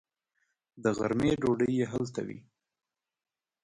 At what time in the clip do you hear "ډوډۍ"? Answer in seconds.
1.41-1.71